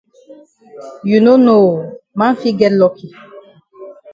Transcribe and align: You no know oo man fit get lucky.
You 1.09 1.17
no 1.25 1.33
know 1.43 1.61
oo 1.71 1.77
man 2.19 2.33
fit 2.41 2.55
get 2.59 2.73
lucky. 2.81 3.09